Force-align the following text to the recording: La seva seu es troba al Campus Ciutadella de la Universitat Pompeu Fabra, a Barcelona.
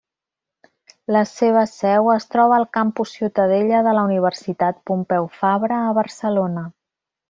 La 1.15 1.21
seva 1.31 1.65
seu 1.73 2.09
es 2.15 2.25
troba 2.37 2.57
al 2.63 2.67
Campus 2.79 3.13
Ciutadella 3.19 3.85
de 3.91 3.95
la 4.01 4.09
Universitat 4.13 4.83
Pompeu 4.93 5.33
Fabra, 5.41 5.83
a 5.83 5.97
Barcelona. 6.05 6.71